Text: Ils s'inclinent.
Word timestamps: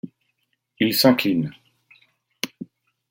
Ils 0.79 0.95
s'inclinent. 0.95 1.51